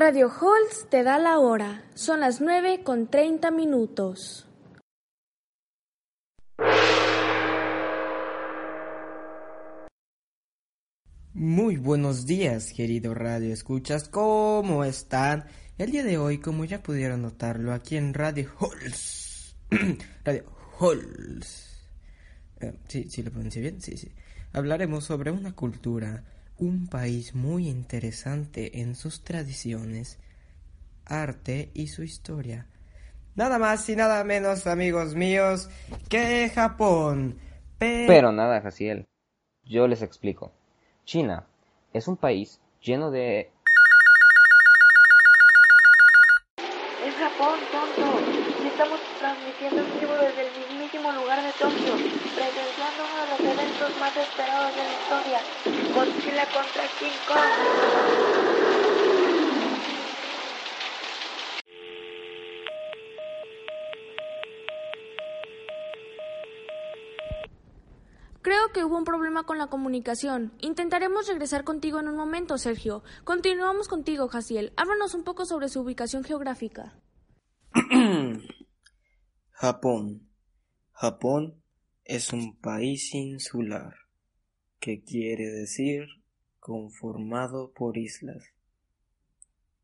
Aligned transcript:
Radio 0.00 0.30
Halls 0.30 0.86
te 0.90 1.02
da 1.02 1.18
la 1.18 1.40
hora. 1.40 1.82
Son 1.94 2.20
las 2.20 2.40
nueve 2.40 2.84
con 2.84 3.08
treinta 3.08 3.50
minutos. 3.50 4.46
Muy 11.34 11.78
buenos 11.78 12.26
días, 12.26 12.72
querido 12.72 13.12
Radio 13.12 13.52
Escuchas. 13.52 14.08
¿Cómo 14.08 14.84
están? 14.84 15.46
El 15.78 15.90
día 15.90 16.04
de 16.04 16.16
hoy, 16.16 16.38
como 16.38 16.64
ya 16.64 16.80
pudieron 16.80 17.22
notarlo, 17.22 17.72
aquí 17.72 17.96
en 17.96 18.14
Radio 18.14 18.52
Halls. 18.60 19.56
Radio 20.24 20.44
Halls. 20.78 21.88
Eh, 22.60 22.78
sí, 22.86 23.10
sí 23.10 23.24
lo 23.24 23.32
pronuncié 23.32 23.62
bien, 23.62 23.80
sí, 23.80 23.96
sí. 23.96 24.12
Hablaremos 24.52 25.04
sobre 25.04 25.32
una 25.32 25.56
cultura, 25.56 26.22
un 26.58 26.86
país 26.88 27.34
muy 27.34 27.68
interesante 27.68 28.80
en 28.80 28.94
sus 28.94 29.22
tradiciones, 29.22 30.18
arte 31.06 31.70
y 31.74 31.88
su 31.88 32.02
historia. 32.02 32.66
Nada 33.34 33.58
más 33.58 33.88
y 33.88 33.96
nada 33.96 34.24
menos, 34.24 34.66
amigos 34.66 35.14
míos, 35.14 35.70
que 36.08 36.50
Japón. 36.52 37.38
Pero 37.78 38.32
nada, 38.32 38.60
Jaciel. 38.60 39.06
Yo 39.64 39.86
les 39.86 40.02
explico. 40.02 40.52
China 41.04 41.46
es 41.92 42.08
un 42.08 42.16
país 42.16 42.60
lleno 42.80 43.10
de... 43.10 43.50
estamos 48.78 49.00
transmitiendo 49.18 49.80
en 49.82 49.98
vivo 49.98 50.12
desde 50.12 50.46
el 50.46 50.68
mismísimo 50.70 51.10
lugar 51.10 51.42
de 51.42 51.50
Tokio, 51.58 51.94
presenciando 51.96 53.02
uno 53.10 53.18
de 53.24 53.30
los 53.30 53.40
eventos 53.58 53.90
más 53.98 54.16
esperados 54.16 54.70
de 54.76 54.84
la 54.84 54.92
historia, 54.94 55.40
Godzilla 55.92 56.44
contra 56.44 56.84
King 56.96 57.18
Kong. 57.26 57.38
Creo 68.42 68.72
que 68.72 68.84
hubo 68.84 68.96
un 68.96 69.02
problema 69.02 69.42
con 69.42 69.58
la 69.58 69.66
comunicación. 69.66 70.52
Intentaremos 70.60 71.26
regresar 71.26 71.64
contigo 71.64 71.98
en 71.98 72.06
un 72.06 72.16
momento, 72.16 72.56
Sergio. 72.58 73.02
Continuamos 73.24 73.88
contigo, 73.88 74.28
Jaciel. 74.28 74.72
Háblanos 74.76 75.14
un 75.14 75.24
poco 75.24 75.46
sobre 75.46 75.68
su 75.68 75.80
ubicación 75.80 76.22
geográfica. 76.22 76.92
Japón. 79.60 80.30
Japón 80.92 81.60
es 82.04 82.32
un 82.32 82.56
país 82.60 83.12
insular, 83.12 83.92
que 84.78 85.02
quiere 85.02 85.50
decir 85.50 86.06
conformado 86.60 87.72
por 87.72 87.96
islas, 87.96 88.52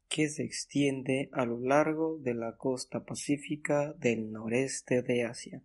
que 0.09 0.29
se 0.29 0.45
extiende 0.45 1.29
a 1.33 1.45
lo 1.45 1.59
largo 1.59 2.19
de 2.19 2.35
la 2.35 2.57
costa 2.57 3.05
pacífica 3.05 3.95
del 3.95 4.31
noreste 4.31 5.03
de 5.03 5.25
Asia. 5.25 5.61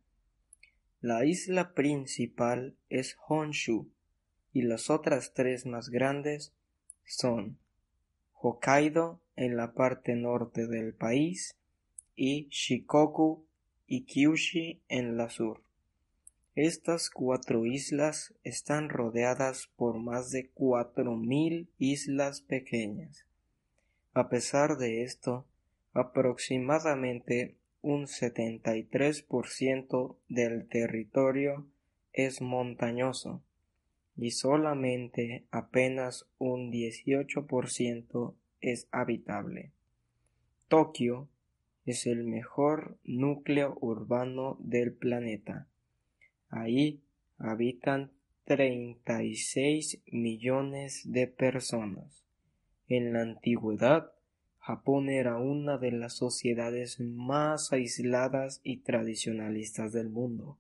La 1.02 1.24
isla 1.24 1.76
principal 1.76 2.76
es 2.90 3.16
Honshu 3.28 3.92
y 4.52 4.64
las 4.64 4.90
otras 4.90 5.36
tres 5.36 5.68
más 5.68 5.90
grandes 5.90 6.52
son 7.06 7.60
Hokkaido 8.34 9.22
en 9.36 9.56
la 9.56 9.76
parte 9.76 10.16
norte 10.16 10.66
del 10.66 10.96
país 10.96 11.52
y 12.16 12.48
Shikoku 12.50 13.46
y 13.90 14.04
Kyushu 14.04 14.80
en 14.88 15.18
la 15.18 15.30
sur. 15.30 15.62
Estas 16.56 17.10
cuatro 17.10 17.66
islas 17.66 18.34
están 18.44 18.90
rodeadas 18.90 19.70
por 19.76 19.98
más 19.98 20.30
de 20.30 20.50
cuatro 20.50 21.16
mil 21.16 21.70
islas 21.80 22.42
pequeñas. 22.42 23.26
A 24.14 24.30
pesar 24.30 24.78
de 24.78 25.02
esto, 25.04 25.48
aproximadamente 25.94 27.56
un 27.82 28.06
73% 28.06 30.18
del 30.28 30.68
territorio 30.68 31.66
es 32.14 32.42
montañoso 32.42 33.42
y 34.16 34.30
solamente 34.32 35.46
apenas 35.50 36.28
un 36.38 36.72
18% 36.72 38.36
es 38.62 38.88
habitable. 38.92 39.72
Tokio 40.68 41.28
es 41.90 42.06
el 42.06 42.24
mejor 42.24 42.98
núcleo 43.04 43.78
urbano 43.82 44.58
del 44.60 44.94
planeta. 44.94 45.68
Ahí 46.50 47.02
habitan 47.38 48.12
36 48.46 50.02
millones 50.08 51.04
de 51.12 51.28
personas. 51.28 52.26
En 52.88 53.14
la 53.14 53.22
antigüedad, 53.22 54.12
Japón 54.58 55.10
era 55.10 55.38
una 55.38 55.78
de 55.78 55.92
las 55.92 56.14
sociedades 56.14 57.00
más 57.00 57.72
aisladas 57.72 58.62
y 58.64 58.78
tradicionalistas 58.78 59.94
del 59.94 60.10
mundo. 60.10 60.58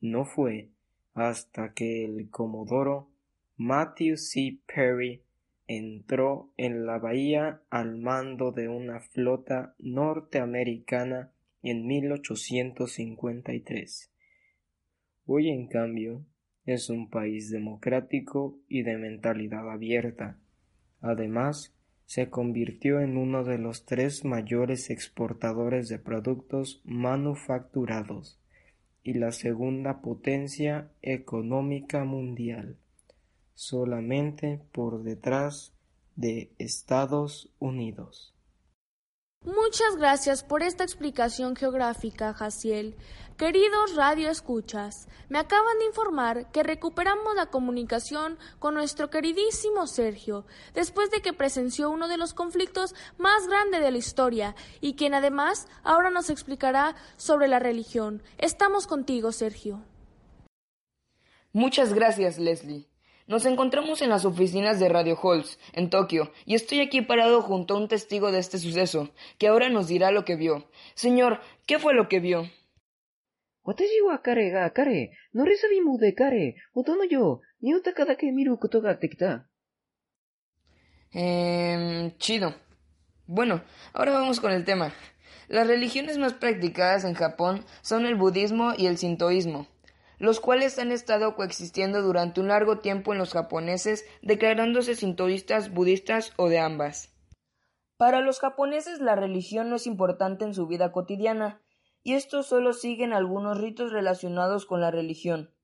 No 0.00 0.24
fue 0.24 0.70
hasta 1.14 1.72
que 1.72 2.04
el 2.04 2.30
comodoro 2.30 3.10
Matthew 3.56 4.16
C. 4.16 4.58
Perry 4.66 5.23
entró 5.66 6.52
en 6.56 6.86
la 6.86 6.98
bahía 6.98 7.60
al 7.70 7.96
mando 7.96 8.52
de 8.52 8.68
una 8.68 9.00
flota 9.00 9.74
norteamericana 9.78 11.32
en 11.62 11.86
1853. 11.86 14.10
Hoy, 15.26 15.48
en 15.48 15.66
cambio, 15.68 16.26
es 16.66 16.90
un 16.90 17.08
país 17.08 17.50
democrático 17.50 18.58
y 18.68 18.82
de 18.82 18.98
mentalidad 18.98 19.70
abierta. 19.70 20.38
Además, 21.00 21.74
se 22.06 22.28
convirtió 22.28 23.00
en 23.00 23.16
uno 23.16 23.44
de 23.44 23.58
los 23.58 23.86
tres 23.86 24.24
mayores 24.24 24.90
exportadores 24.90 25.88
de 25.88 25.98
productos 25.98 26.82
manufacturados 26.84 28.40
y 29.02 29.14
la 29.14 29.32
segunda 29.32 30.00
potencia 30.00 30.90
económica 31.02 32.04
mundial, 32.04 32.78
solamente 33.54 34.60
por 34.72 35.02
detrás 35.02 35.72
de 36.16 36.54
Estados 36.58 37.50
Unidos. 37.58 38.34
Muchas 39.44 39.96
gracias 39.96 40.42
por 40.42 40.62
esta 40.62 40.84
explicación 40.84 41.54
geográfica, 41.54 42.32
Jaciel. 42.32 42.96
Queridos 43.36 43.94
Radio 43.94 44.30
Escuchas, 44.30 45.06
me 45.28 45.38
acaban 45.38 45.78
de 45.80 45.84
informar 45.86 46.50
que 46.50 46.62
recuperamos 46.62 47.34
la 47.34 47.46
comunicación 47.46 48.38
con 48.58 48.72
nuestro 48.72 49.10
queridísimo 49.10 49.86
Sergio, 49.86 50.46
después 50.72 51.10
de 51.10 51.20
que 51.20 51.34
presenció 51.34 51.90
uno 51.90 52.08
de 52.08 52.16
los 52.16 52.32
conflictos 52.32 52.94
más 53.18 53.46
grandes 53.46 53.82
de 53.82 53.90
la 53.90 53.98
historia, 53.98 54.54
y 54.80 54.94
quien 54.94 55.12
además 55.12 55.68
ahora 55.82 56.08
nos 56.08 56.30
explicará 56.30 56.94
sobre 57.16 57.46
la 57.46 57.58
religión. 57.58 58.22
Estamos 58.38 58.86
contigo, 58.86 59.30
Sergio. 59.30 59.82
Muchas 61.52 61.92
gracias, 61.92 62.38
Leslie. 62.38 62.88
Nos 63.26 63.46
encontramos 63.46 64.02
en 64.02 64.10
las 64.10 64.26
oficinas 64.26 64.78
de 64.78 64.90
Radio 64.90 65.18
Halls, 65.22 65.58
en 65.72 65.88
Tokio, 65.88 66.30
y 66.44 66.54
estoy 66.54 66.80
aquí 66.80 67.00
parado 67.00 67.40
junto 67.40 67.74
a 67.74 67.78
un 67.78 67.88
testigo 67.88 68.30
de 68.30 68.38
este 68.38 68.58
suceso, 68.58 69.14
que 69.38 69.48
ahora 69.48 69.70
nos 69.70 69.88
dirá 69.88 70.10
lo 70.10 70.26
que 70.26 70.36
vio. 70.36 70.68
Señor, 70.94 71.40
¿qué 71.66 71.78
fue 71.78 71.94
lo 71.94 72.06
que 72.06 72.20
vio? 72.20 72.50
Eh, 81.14 82.12
chido. 82.18 82.54
Bueno, 83.26 83.62
ahora 83.94 84.12
vamos 84.12 84.38
con 84.38 84.52
el 84.52 84.66
tema. 84.66 84.92
Las 85.48 85.66
religiones 85.66 86.18
más 86.18 86.34
practicadas 86.34 87.04
en 87.04 87.14
Japón 87.14 87.64
son 87.80 88.04
el 88.04 88.16
budismo 88.16 88.74
y 88.76 88.84
el 88.84 88.98
sintoísmo 88.98 89.66
los 90.18 90.40
cuales 90.40 90.78
han 90.78 90.92
estado 90.92 91.34
coexistiendo 91.34 92.02
durante 92.02 92.40
un 92.40 92.48
largo 92.48 92.78
tiempo 92.78 93.12
en 93.12 93.18
los 93.18 93.32
japoneses, 93.32 94.04
declarándose 94.22 94.94
sintoístas, 94.94 95.72
budistas 95.72 96.32
o 96.36 96.48
de 96.48 96.58
ambas. 96.58 97.14
Para 97.96 98.20
los 98.20 98.40
japoneses 98.40 99.00
la 99.00 99.14
religión 99.16 99.70
no 99.70 99.76
es 99.76 99.86
importante 99.86 100.44
en 100.44 100.54
su 100.54 100.66
vida 100.66 100.92
cotidiana, 100.92 101.60
y 102.02 102.14
estos 102.14 102.46
solo 102.46 102.72
siguen 102.72 103.12
algunos 103.12 103.60
ritos 103.60 103.92
relacionados 103.92 104.66
con 104.66 104.80
la 104.80 104.90
religión. 104.90 105.54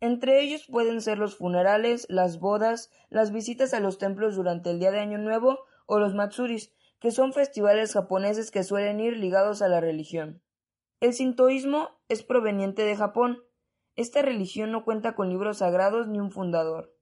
Entre 0.00 0.40
ellos 0.40 0.66
pueden 0.70 1.00
ser 1.00 1.18
los 1.18 1.36
funerales, 1.36 2.06
las 2.08 2.38
bodas, 2.38 2.90
las 3.10 3.32
visitas 3.32 3.74
a 3.74 3.80
los 3.80 3.98
templos 3.98 4.36
durante 4.36 4.70
el 4.70 4.78
día 4.78 4.92
de 4.92 5.00
Año 5.00 5.18
Nuevo 5.18 5.64
o 5.86 5.98
los 5.98 6.14
matsuris, 6.14 6.72
que 7.00 7.10
son 7.10 7.32
festivales 7.32 7.94
japoneses 7.94 8.50
que 8.50 8.62
suelen 8.62 9.00
ir 9.00 9.16
ligados 9.16 9.60
a 9.60 9.68
la 9.68 9.80
religión. 9.80 10.40
El 11.00 11.14
sintoísmo 11.14 11.90
es 12.08 12.22
proveniente 12.22 12.82
de 12.82 12.96
Japón, 12.96 13.42
esta 13.98 14.22
religión 14.22 14.72
no 14.72 14.84
cuenta 14.84 15.14
con 15.14 15.28
libros 15.28 15.58
sagrados 15.58 16.08
ni 16.08 16.18
un 16.20 16.30
fundador. 16.30 16.94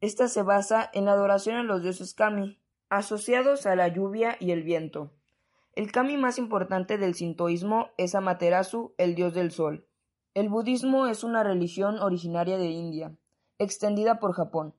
Esta 0.00 0.28
se 0.28 0.42
basa 0.42 0.90
en 0.92 1.06
la 1.06 1.12
adoración 1.12 1.56
a 1.56 1.62
los 1.62 1.82
dioses 1.82 2.12
kami, 2.12 2.60
asociados 2.90 3.64
a 3.64 3.74
la 3.76 3.88
lluvia 3.88 4.36
y 4.38 4.50
el 4.50 4.62
viento. 4.62 5.12
El 5.74 5.90
kami 5.90 6.16
más 6.16 6.38
importante 6.38 6.98
del 6.98 7.14
sintoísmo 7.14 7.88
es 7.96 8.14
Amaterasu, 8.14 8.94
el 8.98 9.14
dios 9.14 9.32
del 9.32 9.50
sol. 9.50 9.86
El 10.34 10.48
budismo 10.48 11.06
es 11.06 11.24
una 11.24 11.42
religión 11.42 11.98
originaria 12.00 12.58
de 12.58 12.66
India, 12.66 13.16
extendida 13.58 14.18
por 14.18 14.32
Japón. 14.34 14.74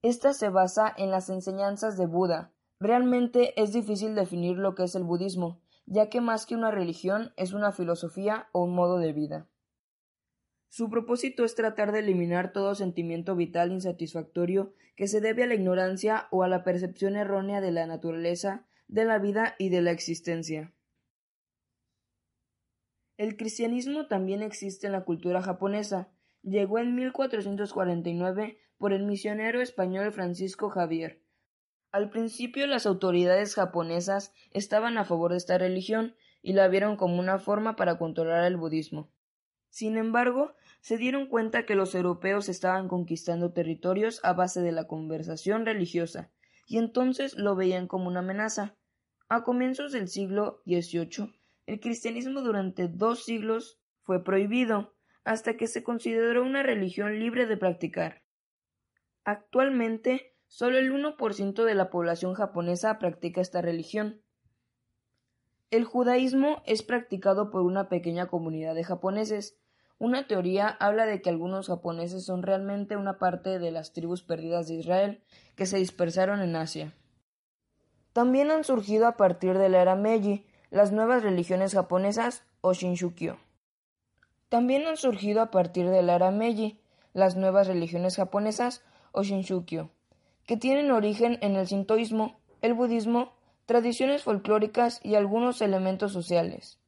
Esta 0.00 0.32
se 0.32 0.48
basa 0.48 0.94
en 0.96 1.10
las 1.10 1.28
enseñanzas 1.28 1.98
de 1.98 2.06
Buda, 2.06 2.52
Realmente 2.78 3.58
es 3.60 3.72
difícil 3.72 4.14
definir 4.14 4.58
lo 4.58 4.74
que 4.74 4.84
es 4.84 4.94
el 4.94 5.04
budismo, 5.04 5.60
ya 5.86 6.10
que 6.10 6.20
más 6.20 6.44
que 6.44 6.54
una 6.54 6.70
religión 6.70 7.32
es 7.36 7.54
una 7.54 7.72
filosofía 7.72 8.48
o 8.52 8.64
un 8.64 8.74
modo 8.74 8.98
de 8.98 9.14
vida. 9.14 9.46
Su 10.76 10.90
propósito 10.90 11.46
es 11.46 11.54
tratar 11.54 11.90
de 11.90 12.00
eliminar 12.00 12.52
todo 12.52 12.74
sentimiento 12.74 13.34
vital 13.34 13.72
insatisfactorio 13.72 14.74
que 14.94 15.08
se 15.08 15.22
debe 15.22 15.44
a 15.44 15.46
la 15.46 15.54
ignorancia 15.54 16.28
o 16.30 16.42
a 16.42 16.48
la 16.48 16.64
percepción 16.64 17.16
errónea 17.16 17.62
de 17.62 17.70
la 17.70 17.86
naturaleza, 17.86 18.66
de 18.86 19.06
la 19.06 19.18
vida 19.18 19.54
y 19.58 19.70
de 19.70 19.80
la 19.80 19.92
existencia. 19.92 20.74
El 23.16 23.38
cristianismo 23.38 24.06
también 24.06 24.42
existe 24.42 24.86
en 24.86 24.92
la 24.92 25.06
cultura 25.06 25.40
japonesa. 25.40 26.10
Llegó 26.42 26.78
en 26.78 26.94
1449 26.94 28.58
por 28.76 28.92
el 28.92 29.06
misionero 29.06 29.62
español 29.62 30.12
Francisco 30.12 30.68
Javier. 30.68 31.22
Al 31.90 32.10
principio 32.10 32.66
las 32.66 32.84
autoridades 32.84 33.54
japonesas 33.54 34.34
estaban 34.50 34.98
a 34.98 35.06
favor 35.06 35.30
de 35.30 35.38
esta 35.38 35.56
religión 35.56 36.16
y 36.42 36.52
la 36.52 36.68
vieron 36.68 36.98
como 36.98 37.18
una 37.18 37.38
forma 37.38 37.76
para 37.76 37.96
controlar 37.96 38.44
el 38.44 38.58
budismo. 38.58 39.10
Sin 39.76 39.98
embargo, 39.98 40.54
se 40.86 40.98
dieron 40.98 41.26
cuenta 41.26 41.66
que 41.66 41.74
los 41.74 41.96
europeos 41.96 42.48
estaban 42.48 42.86
conquistando 42.86 43.52
territorios 43.52 44.20
a 44.22 44.34
base 44.34 44.60
de 44.60 44.70
la 44.70 44.86
conversación 44.86 45.66
religiosa, 45.66 46.30
y 46.64 46.78
entonces 46.78 47.34
lo 47.36 47.56
veían 47.56 47.88
como 47.88 48.06
una 48.06 48.20
amenaza. 48.20 48.76
A 49.28 49.42
comienzos 49.42 49.90
del 49.90 50.06
siglo 50.06 50.62
XVIII, 50.64 51.34
el 51.66 51.80
cristianismo 51.80 52.40
durante 52.40 52.86
dos 52.86 53.24
siglos 53.24 53.80
fue 54.02 54.22
prohibido, 54.22 54.94
hasta 55.24 55.56
que 55.56 55.66
se 55.66 55.82
consideró 55.82 56.44
una 56.44 56.62
religión 56.62 57.18
libre 57.18 57.46
de 57.46 57.56
practicar. 57.56 58.22
Actualmente, 59.24 60.36
solo 60.46 60.78
el 60.78 60.92
1% 60.92 61.64
de 61.64 61.74
la 61.74 61.90
población 61.90 62.34
japonesa 62.34 63.00
practica 63.00 63.40
esta 63.40 63.60
religión. 63.60 64.22
El 65.72 65.84
judaísmo 65.84 66.62
es 66.64 66.84
practicado 66.84 67.50
por 67.50 67.62
una 67.62 67.88
pequeña 67.88 68.28
comunidad 68.28 68.76
de 68.76 68.84
japoneses. 68.84 69.58
Una 69.98 70.26
teoría 70.26 70.68
habla 70.68 71.06
de 71.06 71.22
que 71.22 71.30
algunos 71.30 71.68
japoneses 71.68 72.24
son 72.24 72.42
realmente 72.42 72.96
una 72.96 73.18
parte 73.18 73.58
de 73.58 73.70
las 73.70 73.92
tribus 73.92 74.22
perdidas 74.22 74.68
de 74.68 74.74
Israel 74.74 75.22
que 75.54 75.66
se 75.66 75.78
dispersaron 75.78 76.40
en 76.42 76.54
Asia. 76.54 76.94
También 78.12 78.50
han 78.50 78.64
surgido 78.64 79.06
a 79.06 79.16
partir 79.16 79.56
de 79.58 79.68
la 79.68 79.80
era 79.80 79.94
Meiji 79.94 80.46
las 80.70 80.92
nuevas 80.92 81.22
religiones 81.22 81.72
japonesas 81.72 82.44
o 82.60 82.72
Shinshukyo. 82.72 83.38
También 84.48 84.86
han 84.86 84.96
surgido 84.96 85.40
a 85.40 85.50
partir 85.50 85.88
de 85.88 86.02
la 86.02 86.16
era 86.16 86.30
Meiji 86.30 86.80
las 87.12 87.36
nuevas 87.36 87.66
religiones 87.66 88.16
japonesas 88.16 88.82
o 89.12 89.22
Shinshukyo, 89.22 89.90
que 90.46 90.56
tienen 90.56 90.90
origen 90.90 91.38
en 91.40 91.56
el 91.56 91.66
sintoísmo, 91.66 92.38
el 92.60 92.74
budismo, 92.74 93.32
tradiciones 93.64 94.22
folclóricas 94.22 95.00
y 95.02 95.14
algunos 95.14 95.60
elementos 95.62 96.12
sociales. 96.12 96.78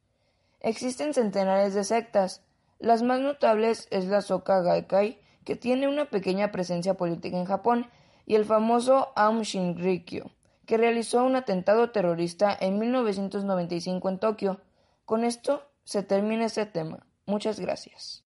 Existen 0.60 1.14
centenares 1.14 1.74
de 1.74 1.84
sectas. 1.84 2.44
Las 2.78 3.02
más 3.02 3.20
notables 3.20 3.88
es 3.90 4.06
la 4.06 4.20
Soka 4.20 4.60
Gaikai, 4.60 5.20
que 5.44 5.56
tiene 5.56 5.88
una 5.88 6.06
pequeña 6.06 6.52
presencia 6.52 6.94
política 6.94 7.36
en 7.36 7.44
Japón, 7.44 7.90
y 8.24 8.34
el 8.34 8.44
famoso 8.44 9.12
Aum 9.16 9.40
Shinrikyo, 9.40 10.30
que 10.66 10.76
realizó 10.76 11.24
un 11.24 11.34
atentado 11.34 11.90
terrorista 11.90 12.56
en 12.60 12.78
1995 12.78 14.08
en 14.08 14.18
Tokio. 14.18 14.60
Con 15.04 15.24
esto 15.24 15.66
se 15.84 16.02
termina 16.02 16.44
este 16.44 16.66
tema. 16.66 17.06
Muchas 17.24 17.58
gracias. 17.58 18.24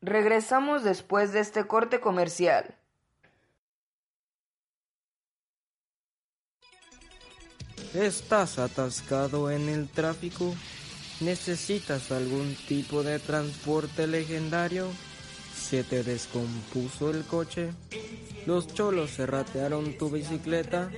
Regresamos 0.00 0.84
después 0.84 1.32
de 1.32 1.40
este 1.40 1.66
corte 1.66 2.00
comercial. 2.00 2.76
¿Estás 7.94 8.58
atascado 8.58 9.50
en 9.50 9.68
el 9.68 9.88
tráfico? 9.88 10.54
¿Necesitas 11.24 12.10
algún 12.10 12.56
tipo 12.68 13.02
de 13.02 13.18
transporte 13.18 14.06
legendario? 14.06 14.88
¿Se 15.54 15.84
te 15.84 16.02
descompuso 16.02 17.10
el 17.10 17.24
coche? 17.24 17.70
¿Los 18.46 18.66
cholos 18.68 19.10
se 19.10 19.26
ratearon 19.26 19.96
tu 19.98 20.10
bicicleta? 20.10 20.90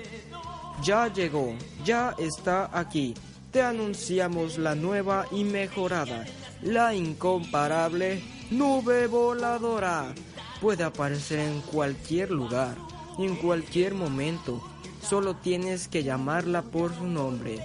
Ya 0.83 1.13
llegó, 1.13 1.55
ya 1.85 2.15
está 2.19 2.71
aquí. 2.73 3.15
Te 3.53 3.63
anunciamos 3.63 4.59
la 4.59 4.75
nueva 4.75 5.27
y 5.31 5.45
mejorada, 5.45 6.25
la 6.63 6.95
incomparable 6.95 8.23
nube 8.51 9.07
voladora. 9.07 10.15
Puede 10.61 10.85
aparecer 10.85 11.39
en 11.39 11.61
cualquier 11.61 12.31
lugar, 12.31 12.77
en 13.19 13.37
cualquier 13.37 13.95
momento 13.95 14.63
Solo 15.09 15.37
tienes 15.37 15.87
que 15.87 16.03
llamarla 16.03 16.63
por 16.63 16.95
su 16.97 17.07
nombre. 17.07 17.59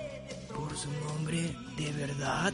¿Por 0.54 0.76
su 0.76 0.90
¿De 1.30 1.92
verdad? 1.96 2.54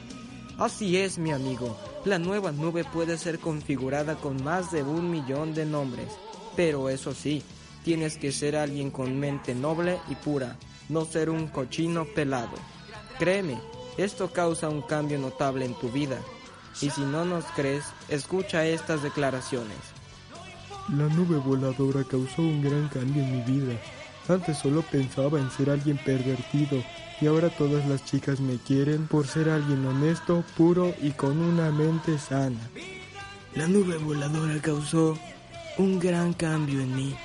Así 0.57 0.97
es, 0.97 1.17
mi 1.17 1.31
amigo. 1.31 1.77
La 2.03 2.19
nueva 2.19 2.51
nube 2.51 2.83
puede 2.83 3.17
ser 3.17 3.39
configurada 3.39 4.15
con 4.15 4.43
más 4.43 4.69
de 4.71 4.83
un 4.83 5.09
millón 5.09 5.53
de 5.53 5.65
nombres. 5.65 6.09
Pero 6.57 6.89
eso 6.89 7.13
sí, 7.13 7.41
tienes 7.85 8.17
que 8.17 8.33
ser 8.33 8.57
alguien 8.57 8.91
con 8.91 9.17
mente 9.17 9.55
noble 9.55 9.99
y 10.09 10.15
pura, 10.15 10.57
no 10.89 11.05
ser 11.05 11.29
un 11.29 11.47
cochino 11.47 12.03
pelado. 12.03 12.57
Créeme, 13.17 13.57
esto 13.97 14.33
causa 14.33 14.67
un 14.67 14.81
cambio 14.81 15.19
notable 15.19 15.63
en 15.63 15.73
tu 15.75 15.89
vida. 15.89 16.19
Y 16.81 16.89
si 16.89 17.01
no 17.01 17.23
nos 17.23 17.45
crees, 17.55 17.85
escucha 18.09 18.65
estas 18.65 19.03
declaraciones. 19.03 19.77
La 20.89 21.07
nube 21.07 21.37
voladora 21.37 22.03
causó 22.03 22.41
un 22.41 22.61
gran 22.61 22.89
cambio 22.89 23.23
en 23.23 23.37
mi 23.37 23.41
vida. 23.41 23.79
Antes 24.27 24.57
solo 24.57 24.81
pensaba 24.81 25.39
en 25.39 25.51
ser 25.51 25.69
alguien 25.69 25.97
pervertido 25.97 26.83
y 27.21 27.27
ahora 27.27 27.49
todas 27.49 27.85
las 27.87 28.03
chicas 28.05 28.39
me 28.39 28.57
quieren 28.57 29.07
por 29.07 29.27
ser 29.27 29.49
alguien 29.49 29.85
honesto, 29.85 30.43
puro 30.57 30.93
y 31.01 31.11
con 31.11 31.39
una 31.39 31.71
mente 31.71 32.17
sana. 32.17 32.59
La 33.53 33.67
nube 33.67 33.97
voladora 33.97 34.59
causó 34.61 35.17
un 35.77 35.99
gran 35.99 36.33
cambio 36.33 36.81
en 36.81 36.95
mí. 36.95 37.15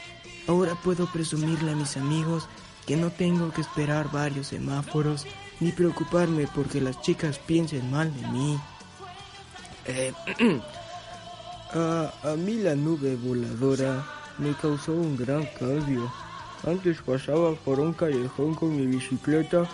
Ahora 0.47 0.75
puedo 0.75 1.07
presumirle 1.07 1.73
a 1.73 1.76
mis 1.76 1.97
amigos 1.97 2.49
que 2.87 2.97
no 2.97 3.11
tengo 3.11 3.50
que 3.52 3.62
esperar 3.62 4.11
varios 4.12 4.49
semáforos 4.49 5.26
ni 5.59 5.73
preocuparme 5.73 6.49
porque 6.54 6.80
las 6.80 7.00
chicas 7.02 7.38
piensen 7.38 7.90
mal 7.90 8.14
de 8.14 8.26
mí. 8.28 8.61
Eh, 9.87 10.12
a, 11.73 12.12
a 12.23 12.37
mí 12.37 12.54
la 12.57 12.75
nube 12.75 13.16
voladora 13.16 14.07
me 14.38 14.54
causó 14.54 14.92
un 14.92 15.16
gran 15.16 15.47
cambio. 15.59 16.11
Antes 16.64 17.00
pasaba 17.00 17.55
por 17.55 17.81
un 17.81 17.93
callejón 17.95 18.55
con 18.55 18.76
mi 18.76 18.87
bicicleta 18.87 19.69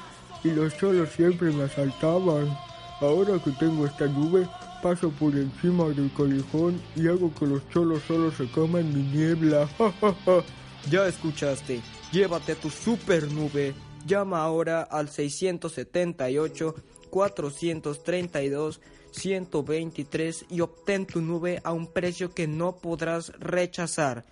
y 0.44 0.50
los 0.50 0.76
cholos 0.76 1.10
siempre 1.10 1.50
me 1.50 1.64
asaltaban. 1.64 2.56
Ahora 3.00 3.38
que 3.42 3.50
tengo 3.52 3.86
esta 3.86 4.06
nube, 4.06 4.48
paso 4.82 5.10
por 5.10 5.34
encima 5.34 5.88
del 5.88 6.10
callejón 6.16 6.80
y 6.94 7.08
hago 7.08 7.34
que 7.34 7.46
los 7.46 7.68
cholos 7.70 8.02
solo 8.06 8.30
se 8.30 8.48
coman 8.50 8.94
mi 8.94 9.02
niebla. 9.02 9.68
ya 10.90 11.06
escuchaste, 11.08 11.82
llévate 12.12 12.54
tu 12.54 12.70
super 12.70 13.30
nube. 13.32 13.74
Llama 14.06 14.40
ahora 14.42 14.82
al 14.82 15.08
678 15.08 16.74
432 17.10 18.80
123 19.10 20.46
y 20.50 20.60
obtén 20.60 21.06
tu 21.06 21.20
nube 21.20 21.60
a 21.64 21.72
un 21.72 21.86
precio 21.92 22.32
que 22.32 22.46
no 22.46 22.76
podrás 22.76 23.32
rechazar 23.40 24.24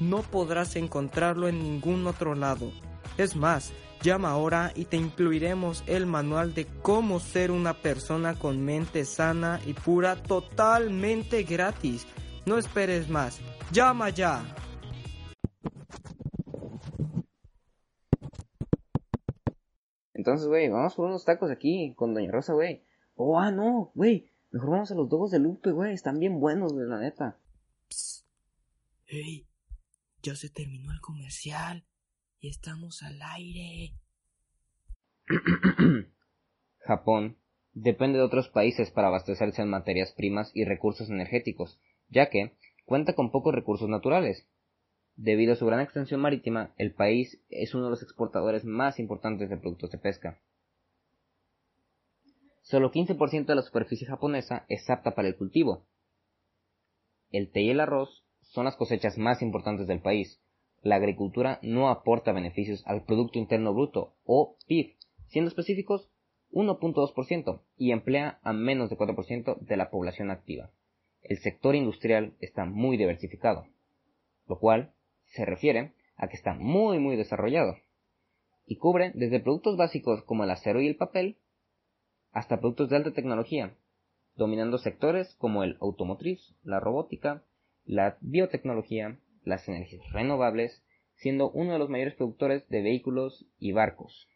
no 0.00 0.22
podrás 0.22 0.76
encontrarlo 0.76 1.48
en 1.48 1.58
ningún 1.62 2.06
otro 2.06 2.34
lado. 2.34 2.72
Es 3.18 3.36
más, 3.36 3.72
llama 4.02 4.30
ahora 4.30 4.72
y 4.74 4.86
te 4.86 4.96
incluiremos 4.96 5.84
el 5.86 6.06
manual 6.06 6.54
de 6.54 6.66
cómo 6.82 7.20
ser 7.20 7.50
una 7.50 7.74
persona 7.74 8.34
con 8.34 8.64
mente 8.64 9.04
sana 9.04 9.60
y 9.66 9.74
pura 9.74 10.16
totalmente 10.16 11.42
gratis. 11.42 12.06
No 12.46 12.58
esperes 12.58 13.08
más, 13.08 13.40
llama 13.72 14.08
ya. 14.10 14.42
Entonces, 20.14 20.48
güey, 20.48 20.68
vamos 20.68 20.94
por 20.94 21.06
unos 21.06 21.24
tacos 21.24 21.50
aquí 21.50 21.94
con 21.96 22.12
Doña 22.12 22.30
Rosa, 22.30 22.52
güey. 22.52 22.84
Oh, 23.14 23.38
ah, 23.38 23.50
no, 23.50 23.90
güey. 23.94 24.30
Mejor 24.50 24.70
vamos 24.70 24.90
a 24.90 24.94
los 24.94 25.08
dogos 25.08 25.30
de 25.30 25.38
Lupe, 25.38 25.70
güey. 25.70 25.94
Están 25.94 26.18
bien 26.18 26.40
buenos, 26.40 26.72
güey, 26.72 26.86
la 26.86 26.98
neta. 26.98 27.38
Psst. 27.88 28.26
Hey, 29.06 29.49
ya 30.22 30.34
se 30.34 30.50
terminó 30.50 30.92
el 30.92 31.00
comercial 31.00 31.84
y 32.40 32.48
estamos 32.48 33.02
al 33.02 33.20
aire. 33.22 33.94
Japón 36.80 37.36
depende 37.72 38.18
de 38.18 38.24
otros 38.24 38.48
países 38.48 38.90
para 38.90 39.08
abastecerse 39.08 39.62
en 39.62 39.68
materias 39.68 40.12
primas 40.12 40.50
y 40.54 40.64
recursos 40.64 41.08
energéticos, 41.08 41.80
ya 42.08 42.30
que 42.30 42.56
cuenta 42.84 43.14
con 43.14 43.30
pocos 43.30 43.54
recursos 43.54 43.88
naturales. 43.88 44.46
Debido 45.16 45.52
a 45.52 45.56
su 45.56 45.66
gran 45.66 45.80
extensión 45.80 46.20
marítima, 46.20 46.72
el 46.76 46.94
país 46.94 47.42
es 47.50 47.74
uno 47.74 47.84
de 47.84 47.90
los 47.90 48.02
exportadores 48.02 48.64
más 48.64 48.98
importantes 48.98 49.50
de 49.50 49.56
productos 49.56 49.90
de 49.90 49.98
pesca. 49.98 50.40
Solo 52.62 52.90
15% 52.90 53.46
de 53.46 53.54
la 53.54 53.62
superficie 53.62 54.06
japonesa 54.06 54.64
es 54.68 54.88
apta 54.88 55.14
para 55.14 55.28
el 55.28 55.36
cultivo. 55.36 55.86
El 57.30 57.50
té 57.50 57.62
y 57.62 57.70
el 57.70 57.80
arroz 57.80 58.24
son 58.50 58.64
las 58.64 58.76
cosechas 58.76 59.16
más 59.16 59.42
importantes 59.42 59.86
del 59.86 60.00
país, 60.00 60.40
la 60.82 60.96
agricultura 60.96 61.58
no 61.62 61.88
aporta 61.88 62.32
beneficios 62.32 62.82
al 62.86 63.04
Producto 63.04 63.38
Interno 63.38 63.74
Bruto 63.74 64.14
o 64.24 64.56
PIB, 64.66 64.96
siendo 65.28 65.48
específicos 65.48 66.10
1.2% 66.52 67.60
y 67.76 67.92
emplea 67.92 68.40
a 68.42 68.52
menos 68.52 68.90
de 68.90 68.96
4% 68.96 69.58
de 69.58 69.76
la 69.76 69.90
población 69.90 70.30
activa. 70.30 70.70
El 71.22 71.38
sector 71.38 71.76
industrial 71.76 72.34
está 72.40 72.64
muy 72.64 72.96
diversificado, 72.96 73.66
lo 74.48 74.58
cual 74.58 74.92
se 75.26 75.44
refiere 75.44 75.92
a 76.16 76.28
que 76.28 76.36
está 76.36 76.54
muy 76.54 76.98
muy 76.98 77.16
desarrollado 77.16 77.76
y 78.66 78.76
cubre 78.76 79.12
desde 79.14 79.40
productos 79.40 79.76
básicos 79.76 80.22
como 80.24 80.44
el 80.44 80.50
acero 80.50 80.80
y 80.80 80.88
el 80.88 80.96
papel 80.96 81.36
hasta 82.32 82.58
productos 82.58 82.88
de 82.88 82.96
alta 82.96 83.12
tecnología, 83.12 83.74
dominando 84.36 84.78
sectores 84.78 85.34
como 85.36 85.62
el 85.62 85.76
automotriz, 85.80 86.54
la 86.62 86.80
robótica, 86.80 87.42
la 87.90 88.16
biotecnología, 88.20 89.18
las 89.42 89.68
energías 89.68 90.08
renovables, 90.12 90.80
siendo 91.16 91.50
uno 91.50 91.72
de 91.72 91.80
los 91.80 91.90
mayores 91.90 92.14
productores 92.14 92.68
de 92.68 92.82
vehículos 92.82 93.46
y 93.58 93.72
barcos, 93.72 94.28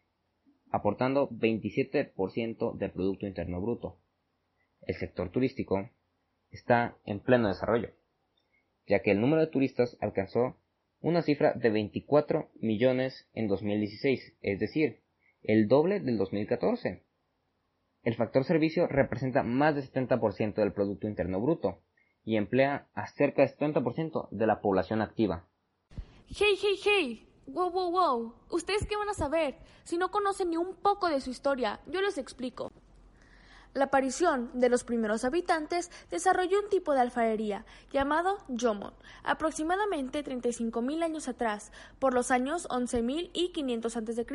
aportando 0.71 1.29
27% 1.29 2.77
del 2.77 2.91
Producto 2.91 3.25
Interno 3.25 3.61
Bruto. 3.61 3.97
El 4.81 4.95
sector 4.95 5.31
turístico 5.31 5.89
está 6.51 6.97
en 7.05 7.21
pleno 7.21 7.47
desarrollo, 7.47 7.91
ya 8.87 9.01
que 9.01 9.11
el 9.11 9.21
número 9.21 9.41
de 9.41 9.51
turistas 9.51 9.95
alcanzó 10.01 10.57
una 10.99 11.21
cifra 11.21 11.53
de 11.53 11.69
24 11.69 12.49
millones 12.59 13.29
en 13.33 13.47
2016, 13.47 14.37
es 14.41 14.59
decir, 14.59 14.99
el 15.43 15.69
doble 15.69 16.01
del 16.01 16.17
2014. 16.17 17.03
El 18.03 18.15
factor 18.15 18.43
servicio 18.43 18.87
representa 18.87 19.43
más 19.43 19.75
del 19.75 19.89
70% 19.89 20.55
del 20.55 20.73
Producto 20.73 21.07
Interno 21.07 21.39
Bruto, 21.39 21.79
y 22.25 22.37
emplea 22.37 22.87
a 22.93 23.07
cerca 23.07 23.43
del 23.43 23.55
70% 23.55 24.27
de 24.31 24.47
la 24.47 24.59
población 24.59 25.01
activa. 25.01 25.45
Hey, 26.27 26.57
hey, 26.61 26.79
hey. 26.83 27.29
Wow, 27.47 27.69
wow, 27.69 27.91
wow. 27.91 28.33
¿Ustedes 28.49 28.87
qué 28.87 28.97
van 28.97 29.09
a 29.09 29.13
saber? 29.13 29.59
Si 29.83 29.97
no 29.97 30.09
conocen 30.09 30.49
ni 30.49 30.57
un 30.57 30.75
poco 30.75 31.07
de 31.07 31.21
su 31.21 31.29
historia, 31.29 31.79
yo 31.85 32.01
les 32.01 32.17
explico. 32.17 32.71
La 33.75 33.85
aparición 33.85 34.51
de 34.53 34.69
los 34.69 34.85
primeros 34.85 35.25
habitantes 35.25 35.91
desarrolló 36.09 36.61
un 36.61 36.69
tipo 36.69 36.93
de 36.93 37.01
alfarería 37.01 37.65
llamado 37.91 38.37
Yomon, 38.47 38.93
aproximadamente 39.21 40.23
35.000 40.23 41.03
años 41.03 41.27
atrás, 41.27 41.73
por 41.99 42.13
los 42.13 42.31
años 42.31 42.69
11.000 42.69 43.31
y 43.33 43.49
500 43.49 43.97
a.C. 43.97 44.25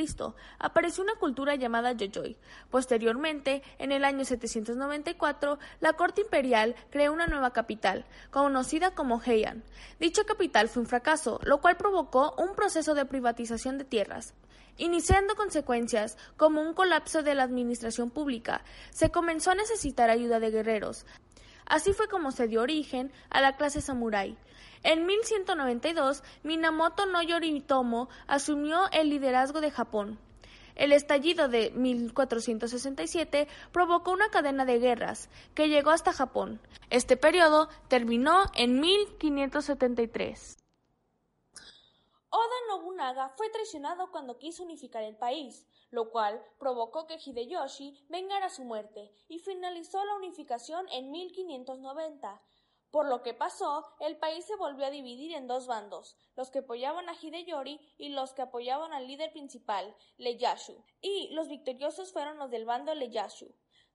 Apareció 0.59 1.03
una 1.03 1.15
cultura 1.15 1.55
llamada 1.55 1.93
Yoyoy. 1.93 2.37
Posteriormente, 2.69 3.63
en 3.79 3.93
el 3.93 4.05
año 4.05 4.27
794, 4.27 5.59
la 5.81 5.95
corte 5.95 6.21
imperial 6.21 6.75
creó 6.91 7.11
una 7.11 7.27
nueva 7.27 7.55
capital, 7.55 8.05
conocida 8.31 8.95
como 8.95 9.23
Heian. 9.25 9.65
Dicha 9.99 10.25
capital 10.25 10.69
fue 10.69 10.83
un 10.83 10.87
fracaso, 10.87 11.41
lo 11.45 11.63
cual 11.63 11.79
provocó 11.79 12.35
un 12.37 12.55
proceso 12.55 12.93
de 12.93 13.07
privatización 13.07 13.79
de 13.79 13.85
tierras 13.85 14.35
iniciando 14.81 15.37
consecuencias 15.37 16.17
como 16.37 16.63
un 16.63 16.75
colapso 16.75 17.23
de 17.23 17.35
la 17.35 17.45
administración 17.45 18.11
pública. 18.11 18.65
Se 18.91 19.11
comenzó 19.11 19.53
a 19.53 19.55
necesitar 19.55 20.11
ayuda 20.11 20.41
de 20.41 20.51
guerreros. 20.51 21.07
Así 21.67 21.93
fue 21.93 22.09
como 22.09 22.33
se 22.33 22.49
dio 22.49 22.63
origen 22.63 23.13
a 23.29 23.41
la 23.41 23.57
clase 23.57 23.81
samurái. 23.81 24.37
En 24.83 25.07
1192, 25.07 26.25
Minamoto 26.43 27.07
no 27.07 27.23
Yoritomo 27.23 28.09
asumió 28.27 28.91
el 28.93 29.11
liderazgo 29.11 29.61
de 29.61 29.71
Japón. 29.71 30.19
El 30.75 30.93
estallido 30.93 31.49
de 31.49 31.71
1467 31.73 33.47
provocó 33.71 34.13
una 34.13 34.31
cadena 34.31 34.65
de 34.65 34.79
guerras 34.79 35.29
que 35.55 35.69
llegó 35.69 35.91
hasta 35.91 36.15
Japón. 36.15 36.59
Este 36.89 37.19
periodo 37.19 37.69
terminó 37.89 38.45
en 38.55 38.81
1573. 38.81 40.60
Nobunaga 42.71 43.31
fue 43.31 43.51
traicionado 43.51 44.13
cuando 44.13 44.39
quiso 44.39 44.63
unificar 44.63 45.03
el 45.03 45.17
país, 45.17 45.67
lo 45.91 46.11
cual 46.11 46.41
provocó 46.57 47.09
que 47.09 47.19
Hideyoshi 47.19 48.07
vengara 48.09 48.49
su 48.49 48.63
muerte 48.63 49.13
y 49.27 49.41
finalizó 49.41 50.05
la 50.05 50.15
unificación 50.15 50.87
en 50.91 51.11
1590. 51.11 52.41
Por 52.93 53.09
lo 53.09 53.23
que 53.23 53.35
pasó, 53.35 53.85
el 53.99 54.19
país 54.19 54.45
se 54.45 54.55
volvió 54.55 54.87
a 54.87 54.91
dividir 54.91 55.33
en 55.35 55.49
dos 55.49 55.67
bandos, 55.67 56.17
los 56.37 56.51
que 56.51 56.61
apoyaban 56.61 57.09
a 57.09 57.17
Hideyori 57.21 57.81
y 57.99 58.11
los 58.11 58.33
que 58.35 58.43
apoyaban 58.43 58.93
al 58.93 59.09
líder 59.09 59.33
principal, 59.33 59.97
Ieyasu, 60.19 60.85
y 61.01 61.29
los 61.33 61.49
victoriosos 61.49 62.13
fueron 62.13 62.39
los 62.39 62.51
del 62.51 62.67
bando 62.67 62.93
Ieyasu. 62.95 63.53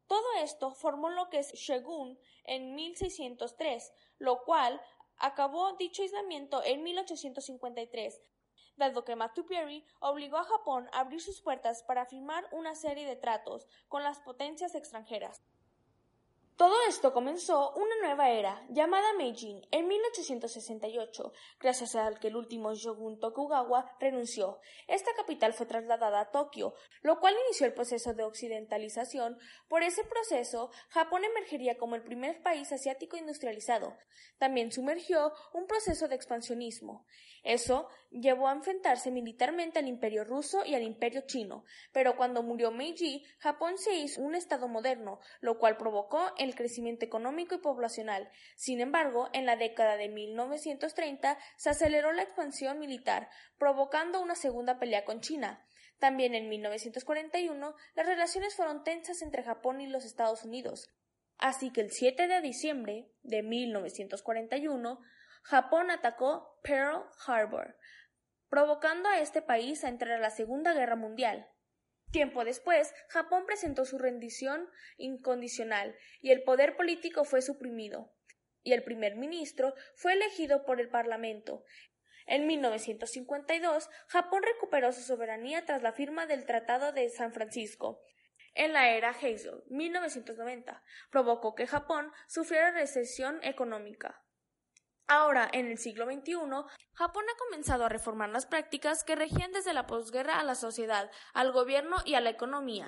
Todo 0.08 0.34
esto 0.42 0.72
formó 0.72 1.10
lo 1.10 1.30
que 1.30 1.40
es 1.40 1.54
Shogun 1.54 2.20
en 2.44 2.76
1603, 2.76 3.94
lo 4.18 4.44
cual 4.44 4.82
acabó 5.18 5.74
dicho 5.78 6.02
aislamiento 6.02 6.62
en 6.64 6.84
1853, 6.84 8.22
dado 8.78 9.04
que 9.04 9.16
Perry 9.48 9.86
obligó 10.00 10.38
a 10.38 10.44
Japón 10.44 10.90
a 10.92 11.00
abrir 11.00 11.22
sus 11.22 11.42
puertas 11.42 11.84
para 11.84 12.06
firmar 12.06 12.46
una 12.52 12.76
serie 12.76 13.06
de 13.08 13.16
tratos 13.16 13.68
con 13.88 14.04
las 14.04 14.20
potencias 14.20 14.76
extranjeras. 14.76 15.42
Todo 16.58 16.74
esto 16.88 17.12
comenzó 17.12 17.74
una 17.74 17.98
nueva 18.02 18.30
era, 18.30 18.66
llamada 18.70 19.12
Meijin, 19.18 19.68
en 19.72 19.90
1868, 19.90 21.34
gracias 21.60 21.96
al 21.98 22.18
que 22.18 22.30
el 22.30 22.38
último 22.38 22.74
shogun 22.74 23.20
Tokugawa 23.20 23.94
renunció. 24.00 24.62
Esta 24.88 25.14
capital 25.18 25.52
fue 25.52 25.66
trasladada 25.66 26.22
a 26.22 26.32
Tokio, 26.32 26.74
lo 27.02 27.20
cual 27.20 27.36
inició 27.46 27.68
el 27.68 27.74
proceso 27.74 28.14
de 28.14 28.24
occidentalización. 28.24 29.38
Por 29.68 29.84
ese 29.84 30.06
proceso, 30.06 30.72
Japón 30.88 31.26
emergería 31.26 31.78
como 31.78 31.96
el 31.96 32.04
primer 32.04 32.42
país 32.42 32.72
asiático 32.72 33.18
industrializado. 33.18 33.98
También 34.38 34.72
sumergió 34.72 35.34
un 35.52 35.68
proceso 35.68 36.08
de 36.08 36.16
expansionismo. 36.16 37.06
Eso 37.46 37.88
llevó 38.10 38.48
a 38.48 38.54
enfrentarse 38.54 39.12
militarmente 39.12 39.78
al 39.78 39.88
imperio 39.88 40.24
ruso 40.24 40.66
y 40.66 40.74
al 40.74 40.82
imperio 40.82 41.22
chino, 41.28 41.64
pero 41.94 42.18
cuando 42.18 42.42
murió 42.42 42.72
Meiji, 42.72 43.24
Japón 43.38 43.78
se 43.78 43.94
hizo 43.94 44.22
un 44.22 44.34
estado 44.34 44.68
moderno, 44.68 45.20
lo 45.42 45.60
cual 45.60 45.78
provocó 45.78 46.34
el 46.40 46.56
crecimiento 46.56 47.06
económico 47.06 47.54
y 47.54 47.60
poblacional. 47.60 48.32
Sin 48.56 48.82
embargo, 48.82 49.30
en 49.32 49.46
la 49.46 49.58
década 49.58 49.96
de 49.96 50.10
1930 50.10 51.38
se 51.56 51.70
aceleró 51.70 52.14
la 52.14 52.24
expansión 52.24 52.80
militar, 52.80 53.30
provocando 53.60 54.22
una 54.22 54.34
segunda 54.34 54.80
pelea 54.80 55.06
con 55.06 55.22
China. 55.22 55.64
También 56.00 56.34
en 56.34 56.50
1941 56.50 57.76
las 57.94 58.06
relaciones 58.08 58.56
fueron 58.56 58.84
tensas 58.84 59.22
entre 59.22 59.44
Japón 59.44 59.82
y 59.82 59.88
los 59.88 60.04
Estados 60.04 60.44
Unidos. 60.46 60.90
Así 61.38 61.72
que 61.72 61.82
el 61.82 61.92
7 61.92 62.28
de 62.28 62.42
diciembre 62.42 63.08
de 63.22 63.44
1941 63.44 65.00
Japón 65.48 65.92
atacó 65.92 66.60
Pearl 66.64 67.04
Harbor, 67.28 67.78
provocando 68.50 69.10
a 69.10 69.20
este 69.20 69.44
país 69.44 69.84
a 69.84 69.90
entrar 69.90 70.14
a 70.14 70.20
la 70.20 70.32
Segunda 70.32 70.74
Guerra 70.74 70.96
Mundial. 70.96 71.48
Tiempo 72.10 72.44
después, 72.44 72.92
Japón 73.10 73.46
presentó 73.46 73.86
su 73.86 74.00
rendición 74.00 74.68
incondicional 74.98 75.96
y 76.20 76.32
el 76.32 76.42
poder 76.42 76.76
político 76.76 77.26
fue 77.26 77.44
suprimido, 77.44 78.12
y 78.64 78.74
el 78.74 78.84
primer 78.84 79.18
ministro 79.18 79.76
fue 79.94 80.14
elegido 80.14 80.66
por 80.66 80.82
el 80.82 80.90
Parlamento. 80.90 81.64
En 82.26 82.48
1952, 82.48 83.88
Japón 84.08 84.42
recuperó 84.42 84.92
su 84.94 85.02
soberanía 85.02 85.64
tras 85.64 85.84
la 85.84 85.94
firma 85.94 86.26
del 86.26 86.48
Tratado 86.48 86.92
de 86.92 87.08
San 87.10 87.34
Francisco. 87.34 88.02
En 88.56 88.74
la 88.74 88.90
era 88.90 89.12
Heysel, 89.12 89.62
1990, 89.68 90.82
provocó 91.12 91.54
que 91.54 91.68
Japón 91.68 92.12
sufriera 92.28 92.72
recesión 92.72 93.40
económica. 93.44 94.25
Ahora, 95.08 95.48
en 95.54 95.68
el 95.68 95.78
siglo 95.78 96.06
XXI, 96.06 96.34
Japón 96.94 97.24
ha 97.32 97.38
comenzado 97.38 97.86
a 97.86 97.90
reformar 97.90 98.30
las 98.30 98.48
prácticas 98.48 99.04
que 99.04 99.16
regían 99.16 99.52
desde 99.52 99.74
la 99.74 99.86
posguerra 99.86 100.40
a 100.40 100.44
la 100.44 100.56
sociedad, 100.56 101.12
al 101.34 101.52
gobierno 101.52 101.98
y 102.06 102.16
a 102.16 102.22
la 102.22 102.32
economía. 102.32 102.88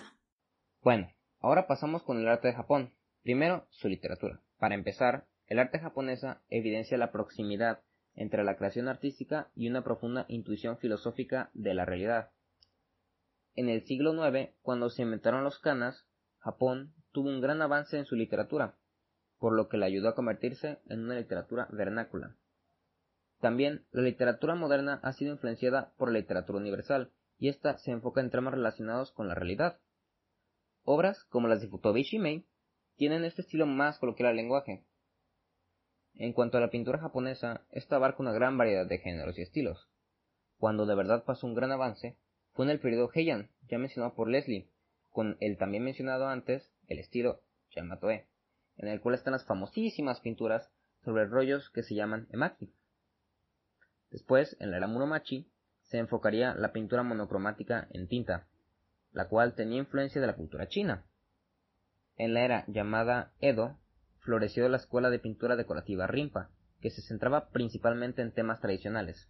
Bueno, 0.82 1.12
ahora 1.40 1.68
pasamos 1.68 2.02
con 2.02 2.20
el 2.20 2.28
arte 2.28 2.48
de 2.48 2.56
Japón. 2.56 2.96
Primero, 3.22 3.68
su 3.70 3.88
literatura. 3.88 4.42
Para 4.58 4.74
empezar, 4.74 5.28
el 5.46 5.60
arte 5.60 5.80
japonesa 5.80 6.42
evidencia 6.50 6.98
la 6.98 7.12
proximidad 7.12 7.84
entre 8.16 8.44
la 8.44 8.58
creación 8.58 8.88
artística 8.88 9.52
y 9.54 9.70
una 9.70 9.84
profunda 9.84 10.26
intuición 10.28 10.80
filosófica 10.80 11.52
de 11.54 11.76
la 11.76 11.86
realidad. 11.86 12.32
En 13.54 13.70
el 13.70 13.86
siglo 13.86 14.14
IX, 14.14 14.52
cuando 14.62 14.90
se 14.90 15.04
inventaron 15.04 15.44
los 15.44 15.60
kanas, 15.60 16.08
Japón 16.40 16.96
tuvo 17.12 17.30
un 17.30 17.42
gran 17.42 17.62
avance 17.62 17.98
en 17.98 18.06
su 18.06 18.16
literatura, 18.16 18.76
por 19.40 19.54
lo 19.54 19.68
que 19.70 19.78
le 19.78 19.86
ayudó 19.86 20.10
a 20.10 20.16
convertirse 20.16 20.80
en 20.88 21.06
una 21.06 21.16
literatura 21.16 21.68
vernácula. 21.72 22.36
También 23.40 23.86
la 23.92 24.02
literatura 24.02 24.56
moderna 24.56 25.00
ha 25.04 25.14
sido 25.14 25.32
influenciada 25.32 25.94
por 25.98 26.12
la 26.12 26.20
literatura 26.20 26.60
universal, 26.60 27.12
y 27.38 27.50
ésta 27.50 27.78
se 27.78 27.92
enfoca 27.92 28.20
en 28.20 28.32
temas 28.32 28.54
relacionados 28.54 29.12
con 29.12 29.28
la 29.28 29.36
realidad. 29.36 29.80
Obras 30.84 31.24
como 31.26 31.48
las 31.48 31.62
de 31.62 31.68
Futobi 31.68 32.02
Shimei 32.02 32.48
tienen 32.96 33.24
este 33.24 33.44
estilo 33.44 33.68
más 33.68 34.00
coloquial 34.00 34.30
al 34.30 34.38
lenguaje. 34.38 34.84
En 36.16 36.34
cuanto 36.34 36.58
a 36.58 36.62
la 36.62 36.72
pintura 36.72 36.98
japonesa, 36.98 37.68
esta 37.70 37.98
abarca 37.98 38.24
una 38.24 38.32
gran 38.32 38.58
variedad 38.58 38.88
de 38.88 38.98
géneros 38.98 39.38
y 39.38 39.44
estilos. 39.44 39.88
Cuando 40.58 40.88
de 40.88 40.96
verdad 40.96 41.24
pasó 41.26 41.46
un 41.46 41.54
gran 41.54 41.72
avance 41.72 42.18
fue 42.54 42.66
en 42.66 42.72
el 42.72 42.80
periodo 42.80 43.12
Heian, 43.14 43.52
ya 43.70 43.78
mencionado 43.78 44.16
por 44.16 44.28
Leslie, 44.28 44.72
con 45.12 45.38
el 45.42 45.58
también 45.58 45.84
mencionado 45.84 46.28
antes, 46.28 46.72
el 46.88 46.98
estilo 46.98 47.44
Yamatoe 47.70 48.26
en 48.78 48.88
el 48.88 49.02
cual 49.02 49.16
están 49.16 49.34
las 49.34 49.46
famosísimas 49.46 50.20
pinturas 50.20 50.70
sobre 51.04 51.26
rollos 51.26 51.70
que 51.70 51.84
se 51.84 51.96
llaman 51.96 52.28
emaki. 52.32 52.74
Después, 54.12 54.56
en 54.60 54.72
la 54.72 54.78
era 54.78 54.88
Muromachi, 54.88 55.50
se 55.84 55.98
enfocaría 55.98 56.54
la 56.56 56.72
pintura 56.74 57.04
monocromática 57.04 57.88
en 57.92 58.08
tinta, 58.08 58.48
la 59.12 59.28
cual 59.28 59.56
tenía 59.56 59.80
influencia 59.80 60.22
de 60.22 60.28
la 60.28 60.36
cultura 60.36 60.68
china. 60.68 61.06
En 62.18 62.34
la 62.34 62.42
era 62.42 62.66
llamada 62.68 63.32
Edo, 63.40 63.78
floreció 64.20 64.68
la 64.70 64.78
escuela 64.78 65.10
de 65.10 65.20
pintura 65.20 65.56
decorativa 65.56 66.08
Rimpa, 66.08 66.50
que 66.82 66.90
se 66.90 67.02
centraba 67.02 67.50
principalmente 67.50 68.22
en 68.22 68.34
temas 68.34 68.60
tradicionales. 68.60 69.30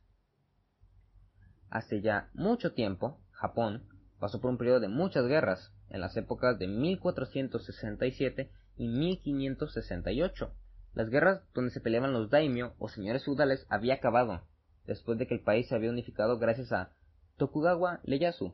Hace 1.69 2.01
ya 2.01 2.29
mucho 2.33 2.73
tiempo, 2.73 3.19
Japón 3.31 3.87
pasó 4.19 4.41
por 4.41 4.49
un 4.49 4.57
periodo 4.57 4.79
de 4.79 4.87
muchas 4.87 5.27
guerras, 5.27 5.71
en 5.89 6.01
las 6.01 6.17
épocas 6.17 6.57
de 6.59 6.67
1467 6.67 8.51
y 8.77 8.87
1568. 8.87 10.51
Las 10.93 11.09
guerras 11.09 11.41
donde 11.53 11.71
se 11.71 11.81
peleaban 11.81 12.13
los 12.13 12.29
daimyo 12.29 12.73
o 12.79 12.89
señores 12.89 13.25
feudales 13.25 13.65
había 13.69 13.95
acabado, 13.95 14.41
después 14.85 15.17
de 15.17 15.27
que 15.27 15.35
el 15.35 15.41
país 15.41 15.67
se 15.67 15.75
había 15.75 15.89
unificado 15.89 16.39
gracias 16.39 16.71
a 16.71 16.91
Tokugawa 17.37 17.99
Ieyasu, 18.03 18.53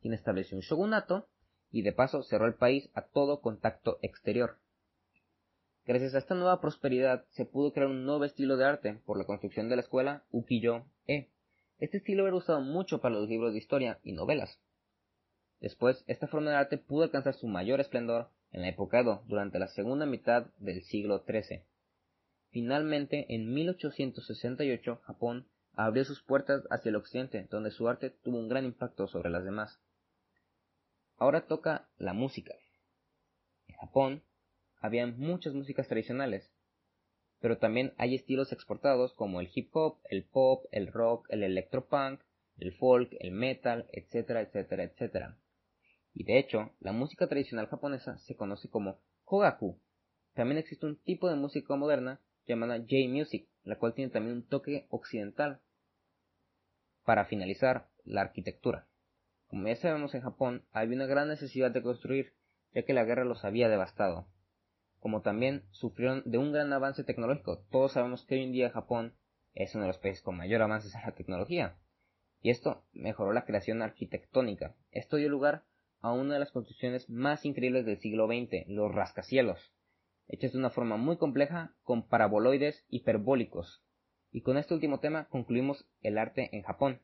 quien 0.00 0.14
estableció 0.14 0.56
un 0.56 0.62
shogunato 0.62 1.26
y 1.70 1.82
de 1.82 1.92
paso 1.92 2.22
cerró 2.22 2.46
el 2.46 2.54
país 2.54 2.90
a 2.94 3.02
todo 3.02 3.40
contacto 3.40 3.98
exterior. 4.02 4.58
Gracias 5.84 6.14
a 6.14 6.18
esta 6.18 6.36
nueva 6.36 6.60
prosperidad 6.60 7.24
se 7.30 7.44
pudo 7.44 7.72
crear 7.72 7.88
un 7.88 8.04
nuevo 8.04 8.24
estilo 8.24 8.56
de 8.56 8.64
arte 8.64 9.00
por 9.04 9.18
la 9.18 9.24
construcción 9.24 9.68
de 9.68 9.76
la 9.76 9.82
escuela 9.82 10.22
Ukiyo-e. 10.30 11.30
Este 11.78 11.96
estilo 11.96 12.28
era 12.28 12.36
usado 12.36 12.60
mucho 12.60 13.00
para 13.00 13.16
los 13.16 13.28
libros 13.28 13.52
de 13.52 13.58
historia 13.58 13.98
y 14.04 14.12
novelas. 14.12 14.60
Después, 15.60 16.04
esta 16.06 16.28
forma 16.28 16.50
de 16.50 16.56
arte 16.56 16.78
pudo 16.78 17.02
alcanzar 17.02 17.34
su 17.34 17.48
mayor 17.48 17.80
esplendor 17.80 18.30
en 18.52 18.62
la 18.62 18.68
época 18.68 19.00
Edo 19.00 19.22
durante 19.26 19.58
la 19.58 19.68
segunda 19.68 20.06
mitad 20.06 20.46
del 20.58 20.82
siglo 20.82 21.24
XIII. 21.26 21.64
Finalmente, 22.50 23.26
en 23.34 23.52
1868, 23.52 25.00
Japón 25.04 25.48
abrió 25.74 26.04
sus 26.04 26.22
puertas 26.22 26.62
hacia 26.70 26.90
el 26.90 26.96
occidente, 26.96 27.46
donde 27.50 27.70
su 27.70 27.88
arte 27.88 28.10
tuvo 28.10 28.38
un 28.38 28.48
gran 28.48 28.64
impacto 28.64 29.08
sobre 29.08 29.30
las 29.30 29.44
demás. 29.44 29.80
Ahora 31.16 31.46
toca 31.46 31.88
la 31.96 32.12
música. 32.12 32.54
En 33.68 33.76
Japón 33.76 34.22
había 34.80 35.06
muchas 35.06 35.54
músicas 35.54 35.88
tradicionales, 35.88 36.52
pero 37.40 37.58
también 37.58 37.94
hay 37.96 38.14
estilos 38.14 38.52
exportados 38.52 39.14
como 39.14 39.40
el 39.40 39.50
hip 39.54 39.74
hop, 39.74 39.98
el 40.10 40.24
pop, 40.24 40.66
el 40.72 40.88
rock, 40.88 41.26
el 41.30 41.42
electropunk, 41.42 42.20
el 42.58 42.72
folk, 42.74 43.10
el 43.18 43.32
metal, 43.32 43.88
etcétera, 43.92 44.42
etcétera, 44.42 44.84
etcétera. 44.84 45.38
Y 46.14 46.24
de 46.24 46.38
hecho, 46.38 46.70
la 46.80 46.92
música 46.92 47.26
tradicional 47.26 47.68
japonesa 47.68 48.18
se 48.18 48.36
conoce 48.36 48.68
como 48.68 48.98
kogaku. 49.24 49.78
También 50.34 50.58
existe 50.58 50.86
un 50.86 50.96
tipo 50.96 51.28
de 51.28 51.36
música 51.36 51.74
moderna 51.76 52.20
llamada 52.46 52.78
J-Music, 52.78 53.48
la 53.64 53.76
cual 53.78 53.94
tiene 53.94 54.10
también 54.10 54.36
un 54.36 54.46
toque 54.46 54.86
occidental. 54.90 55.60
Para 57.04 57.24
finalizar, 57.24 57.88
la 58.04 58.22
arquitectura. 58.22 58.86
Como 59.48 59.68
ya 59.68 59.76
sabemos 59.76 60.14
en 60.14 60.22
Japón, 60.22 60.64
había 60.72 60.96
una 60.96 61.06
gran 61.06 61.28
necesidad 61.28 61.70
de 61.70 61.82
construir, 61.82 62.32
ya 62.74 62.84
que 62.84 62.94
la 62.94 63.04
guerra 63.04 63.24
los 63.24 63.44
había 63.44 63.68
devastado. 63.68 64.26
Como 65.00 65.20
también 65.20 65.64
sufrieron 65.70 66.22
de 66.24 66.38
un 66.38 66.52
gran 66.52 66.72
avance 66.72 67.04
tecnológico. 67.04 67.58
Todos 67.70 67.92
sabemos 67.92 68.24
que 68.24 68.36
hoy 68.36 68.44
en 68.44 68.52
día 68.52 68.70
Japón 68.70 69.14
es 69.54 69.74
uno 69.74 69.84
de 69.84 69.88
los 69.88 69.98
países 69.98 70.22
con 70.22 70.36
mayor 70.36 70.62
avances 70.62 70.94
en 70.94 71.02
la 71.02 71.12
tecnología. 71.12 71.76
Y 72.40 72.50
esto 72.50 72.84
mejoró 72.92 73.32
la 73.32 73.44
creación 73.44 73.82
arquitectónica. 73.82 74.74
Esto 74.90 75.16
dio 75.16 75.28
lugar 75.28 75.64
a 76.02 76.12
una 76.12 76.34
de 76.34 76.40
las 76.40 76.52
construcciones 76.52 77.08
más 77.08 77.44
increíbles 77.46 77.86
del 77.86 77.98
siglo 77.98 78.26
XX, 78.26 78.68
los 78.68 78.94
rascacielos 78.94 79.72
hechas 80.32 80.52
de 80.52 80.58
una 80.58 80.70
forma 80.70 80.96
muy 80.96 81.16
compleja 81.18 81.74
con 81.84 82.08
paraboloides 82.08 82.84
hiperbólicos. 82.88 83.82
Y 84.32 84.40
con 84.40 84.56
este 84.56 84.74
último 84.74 84.98
tema 84.98 85.28
concluimos 85.28 85.86
el 86.00 86.18
arte 86.18 86.48
en 86.52 86.62
Japón. 86.62 87.00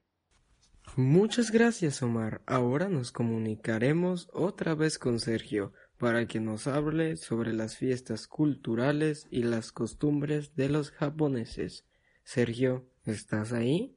Muchas 0.96 1.50
gracias 1.50 2.02
Omar. 2.02 2.40
Ahora 2.46 2.88
nos 2.88 3.12
comunicaremos 3.12 4.30
otra 4.32 4.74
vez 4.74 4.98
con 4.98 5.20
Sergio 5.20 5.74
para 5.98 6.26
que 6.26 6.40
nos 6.40 6.66
hable 6.66 7.16
sobre 7.16 7.52
las 7.52 7.76
fiestas 7.76 8.26
culturales 8.26 9.28
y 9.30 9.42
las 9.42 9.72
costumbres 9.72 10.56
de 10.56 10.70
los 10.70 10.90
japoneses. 10.90 11.86
Sergio, 12.24 12.88
¿estás 13.04 13.52
ahí? 13.52 13.94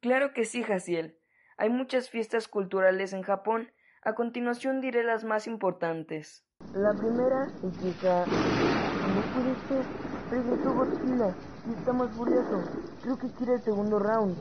Claro 0.00 0.32
que 0.32 0.44
sí, 0.44 0.62
Jaciel. 0.62 1.16
Hay 1.56 1.70
muchas 1.70 2.10
fiestas 2.10 2.46
culturales 2.46 3.12
en 3.12 3.22
Japón. 3.22 3.72
A 4.06 4.14
continuación 4.14 4.82
diré 4.82 5.02
las 5.02 5.24
más 5.24 5.46
importantes. 5.46 6.44
La 6.74 6.92
primera 6.92 7.50
empieza... 7.62 8.26
No 8.26 9.22
puede 9.32 9.54
ser. 9.66 9.82
Regresó 10.30 10.74
Godzilla 10.74 11.34
y 11.66 11.72
está 11.72 11.94
más 11.94 12.14
furioso. 12.14 12.64
Creo 13.02 13.18
que 13.18 13.28
quiere 13.28 13.54
el 13.54 13.62
segundo 13.62 13.98
round. 13.98 14.36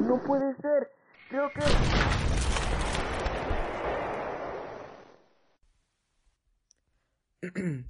No 0.00 0.20
puede 0.24 0.52
ser. 0.56 0.90
Creo 1.30 1.48
que... 1.52 1.60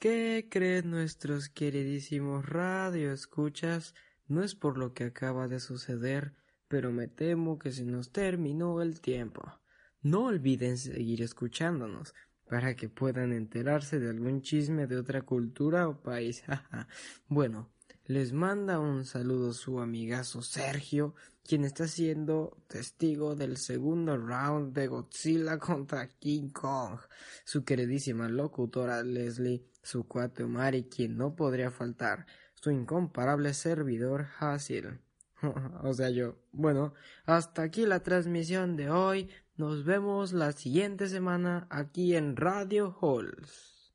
¿Qué 0.00 0.48
creen 0.50 0.90
nuestros 0.90 1.48
queridísimos 1.48 2.44
radioescuchas? 2.48 3.94
No 4.26 4.42
es 4.42 4.56
por 4.56 4.78
lo 4.78 4.94
que 4.94 5.04
acaba 5.04 5.46
de 5.46 5.60
suceder, 5.60 6.32
pero 6.66 6.90
me 6.90 7.06
temo 7.06 7.60
que 7.60 7.70
se 7.70 7.84
nos 7.84 8.10
terminó 8.10 8.82
el 8.82 9.00
tiempo. 9.00 9.59
No 10.02 10.24
olviden 10.24 10.78
seguir 10.78 11.20
escuchándonos 11.20 12.14
para 12.48 12.74
que 12.74 12.88
puedan 12.88 13.32
enterarse 13.32 14.00
de 14.00 14.08
algún 14.08 14.40
chisme 14.40 14.86
de 14.86 14.96
otra 14.96 15.22
cultura 15.22 15.88
o 15.88 16.00
país. 16.00 16.42
bueno, 17.28 17.70
les 18.06 18.32
manda 18.32 18.80
un 18.80 19.04
saludo 19.04 19.52
su 19.52 19.78
amigazo 19.78 20.40
Sergio, 20.40 21.14
quien 21.44 21.64
está 21.64 21.86
siendo 21.86 22.56
testigo 22.66 23.36
del 23.36 23.58
segundo 23.58 24.16
round 24.16 24.74
de 24.74 24.88
Godzilla 24.88 25.58
contra 25.58 26.08
King 26.08 26.48
Kong. 26.48 26.98
Su 27.44 27.62
queridísima 27.62 28.28
locutora 28.28 29.02
Leslie, 29.02 29.66
su 29.82 30.08
cuate 30.08 30.44
Omari, 30.44 30.84
quien 30.84 31.16
no 31.16 31.36
podría 31.36 31.70
faltar, 31.70 32.26
su 32.54 32.70
incomparable 32.70 33.52
servidor 33.52 34.28
Hasil. 34.38 34.98
o 35.82 35.92
sea, 35.92 36.10
yo. 36.10 36.36
Bueno, 36.52 36.94
hasta 37.26 37.62
aquí 37.62 37.86
la 37.86 38.00
transmisión 38.00 38.76
de 38.76 38.90
hoy. 38.90 39.28
Nos 39.56 39.84
vemos 39.84 40.32
la 40.32 40.52
siguiente 40.52 41.06
semana 41.08 41.66
aquí 41.70 42.16
en 42.16 42.36
Radio 42.36 42.96
Halls. 43.00 43.92